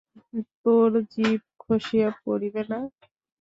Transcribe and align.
তোর 0.61 0.89
জিব 1.11 1.41
খসিয়া 1.61 2.09
পড়িবে 2.21 2.61
না! 2.71 2.79